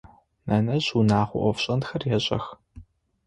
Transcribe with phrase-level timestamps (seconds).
[0.47, 2.45] Нэнэжъ унэгъо ӏофшӏэнхэр ешӏэх.